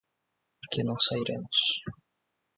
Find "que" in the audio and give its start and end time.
0.71-0.81